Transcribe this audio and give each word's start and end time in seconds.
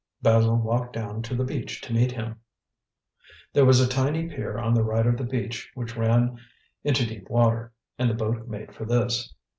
Basil 0.23 0.57
walked 0.57 0.93
down 0.93 1.21
to 1.21 1.35
the 1.35 1.43
beach 1.43 1.79
to 1.81 1.93
meet 1.93 2.11
him. 2.11 2.39
There 3.53 3.65
was 3.65 3.79
a 3.79 3.87
tiny 3.87 4.27
pier 4.29 4.57
on 4.57 4.73
the 4.73 4.81
right 4.81 5.05
of 5.05 5.15
the 5.15 5.23
beach 5.23 5.69
which 5.75 5.95
ran 5.95 6.39
into 6.83 7.05
deep 7.05 7.29
water, 7.29 7.71
and 7.99 8.09
the 8.09 8.15
boat 8.15 8.47
made 8.47 8.73
for 8.73 8.85
this. 8.85 9.31